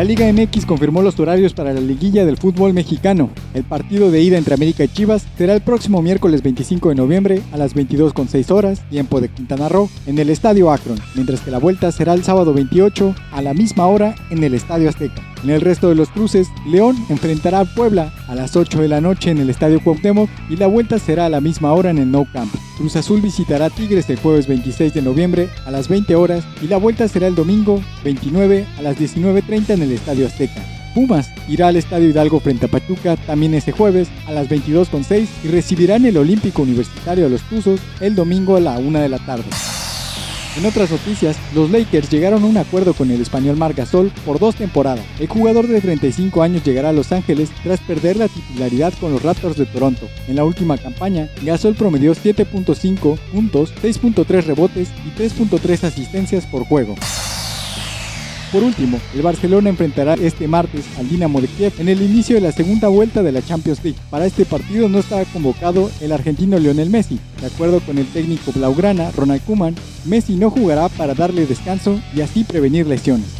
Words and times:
La 0.00 0.04
Liga 0.04 0.32
MX 0.32 0.64
confirmó 0.64 1.02
los 1.02 1.20
horarios 1.20 1.52
para 1.52 1.74
la 1.74 1.80
liguilla 1.80 2.24
del 2.24 2.38
fútbol 2.38 2.72
mexicano. 2.72 3.28
El 3.52 3.64
partido 3.64 4.10
de 4.10 4.22
ida 4.22 4.38
entre 4.38 4.54
América 4.54 4.82
y 4.82 4.88
Chivas 4.88 5.26
será 5.36 5.52
el 5.52 5.60
próximo 5.60 6.00
miércoles 6.00 6.42
25 6.42 6.88
de 6.88 6.94
noviembre 6.94 7.42
a 7.52 7.58
las 7.58 7.74
22.6 7.74 8.50
horas, 8.50 8.80
tiempo 8.88 9.20
de 9.20 9.28
Quintana 9.28 9.68
Roo, 9.68 9.90
en 10.06 10.18
el 10.18 10.30
Estadio 10.30 10.72
Akron, 10.72 10.98
mientras 11.14 11.42
que 11.42 11.50
la 11.50 11.58
vuelta 11.58 11.92
será 11.92 12.14
el 12.14 12.24
sábado 12.24 12.54
28 12.54 13.14
a 13.30 13.42
la 13.42 13.52
misma 13.52 13.88
hora 13.88 14.14
en 14.30 14.42
el 14.42 14.54
Estadio 14.54 14.88
Azteca. 14.88 15.20
En 15.44 15.50
el 15.50 15.60
resto 15.60 15.90
de 15.90 15.96
los 15.96 16.08
cruces, 16.08 16.48
León 16.66 16.96
enfrentará 17.10 17.60
a 17.60 17.66
Puebla 17.66 18.10
a 18.26 18.34
las 18.34 18.56
8 18.56 18.80
de 18.80 18.88
la 18.88 19.02
noche 19.02 19.30
en 19.30 19.36
el 19.36 19.50
Estadio 19.50 19.84
Cuauhtémoc 19.84 20.30
y 20.48 20.56
la 20.56 20.66
vuelta 20.66 20.98
será 20.98 21.26
a 21.26 21.28
la 21.28 21.42
misma 21.42 21.74
hora 21.74 21.90
en 21.90 21.98
el 21.98 22.10
Nou 22.10 22.26
Camp. 22.32 22.50
Cruz 22.80 22.96
Azul 22.96 23.20
visitará 23.20 23.66
a 23.66 23.70
Tigres 23.70 24.08
el 24.08 24.18
jueves 24.18 24.46
26 24.46 24.94
de 24.94 25.02
noviembre 25.02 25.50
a 25.66 25.70
las 25.70 25.86
20 25.88 26.14
horas 26.14 26.42
y 26.62 26.66
la 26.66 26.78
vuelta 26.78 27.06
será 27.08 27.26
el 27.26 27.34
domingo 27.34 27.78
29 28.04 28.66
a 28.78 28.80
las 28.80 28.96
19.30 28.96 29.74
en 29.74 29.82
el 29.82 29.92
Estadio 29.92 30.26
Azteca. 30.26 30.64
Pumas 30.94 31.30
irá 31.46 31.68
al 31.68 31.76
Estadio 31.76 32.08
Hidalgo 32.08 32.40
frente 32.40 32.64
a 32.64 32.68
Pachuca 32.70 33.18
también 33.18 33.52
este 33.52 33.72
jueves 33.72 34.08
a 34.26 34.32
las 34.32 34.48
22.6 34.48 35.28
y 35.44 35.48
recibirán 35.48 36.06
el 36.06 36.16
Olímpico 36.16 36.62
Universitario 36.62 37.24
de 37.24 37.30
los 37.30 37.42
Tuzos 37.42 37.80
el 38.00 38.14
domingo 38.14 38.56
a 38.56 38.60
la 38.60 38.78
1 38.78 38.98
de 38.98 39.08
la 39.10 39.18
tarde. 39.18 39.44
En 40.56 40.66
otras 40.66 40.90
noticias, 40.90 41.36
los 41.54 41.70
Lakers 41.70 42.10
llegaron 42.10 42.42
a 42.42 42.46
un 42.46 42.56
acuerdo 42.56 42.92
con 42.92 43.10
el 43.10 43.20
español 43.20 43.56
Marc 43.56 43.76
Gasol 43.76 44.10
por 44.26 44.40
dos 44.40 44.56
temporadas. 44.56 45.04
El 45.20 45.28
jugador 45.28 45.68
de 45.68 45.80
35 45.80 46.42
años 46.42 46.64
llegará 46.64 46.88
a 46.88 46.92
Los 46.92 47.12
Ángeles 47.12 47.50
tras 47.62 47.78
perder 47.80 48.16
la 48.16 48.26
titularidad 48.26 48.92
con 49.00 49.12
los 49.12 49.22
Raptors 49.22 49.56
de 49.56 49.66
Toronto. 49.66 50.08
En 50.26 50.34
la 50.34 50.44
última 50.44 50.76
campaña, 50.76 51.28
Gasol 51.42 51.76
promedió 51.76 52.14
7.5 52.14 53.16
puntos, 53.32 53.72
6.3 53.80 54.42
rebotes 54.42 54.88
y 55.06 55.20
3.3 55.20 55.84
asistencias 55.84 56.46
por 56.46 56.64
juego. 56.64 56.96
Por 58.52 58.64
último, 58.64 58.98
el 59.14 59.22
Barcelona 59.22 59.70
enfrentará 59.70 60.14
este 60.14 60.48
martes 60.48 60.84
al 60.98 61.08
Dinamo 61.08 61.40
de 61.40 61.46
Kiev 61.46 61.72
en 61.78 61.88
el 61.88 62.02
inicio 62.02 62.34
de 62.34 62.40
la 62.40 62.50
segunda 62.50 62.88
vuelta 62.88 63.22
de 63.22 63.30
la 63.30 63.42
Champions 63.42 63.84
League. 63.84 63.98
Para 64.10 64.26
este 64.26 64.44
partido 64.44 64.88
no 64.88 64.98
está 64.98 65.24
convocado 65.26 65.88
el 66.00 66.10
argentino 66.10 66.58
Lionel 66.58 66.90
Messi. 66.90 67.20
De 67.40 67.46
acuerdo 67.46 67.78
con 67.78 67.98
el 67.98 68.06
técnico 68.06 68.50
blaugrana 68.50 69.12
Ronald 69.12 69.44
Koeman, 69.44 69.76
Messi 70.04 70.34
no 70.34 70.50
jugará 70.50 70.88
para 70.88 71.14
darle 71.14 71.46
descanso 71.46 72.00
y 72.12 72.22
así 72.22 72.42
prevenir 72.42 72.88
lesiones. 72.88 73.39